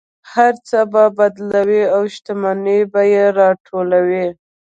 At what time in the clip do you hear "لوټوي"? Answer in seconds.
3.37-4.27